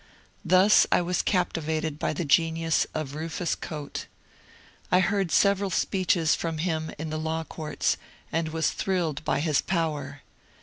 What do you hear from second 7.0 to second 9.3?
the law courts, and was thrilled